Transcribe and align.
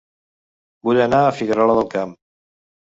Vull 0.89 1.03
anar 1.05 1.21
a 1.29 1.37
Figuerola 1.43 1.79
del 1.83 1.95
Camp 1.97 2.21